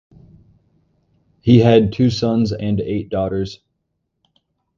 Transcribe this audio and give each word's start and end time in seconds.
He 1.41 1.59
had 1.59 1.93
two 1.93 2.09
sons 2.09 2.51
and 2.51 2.79
eight 2.79 3.09
daughters. 3.11 3.59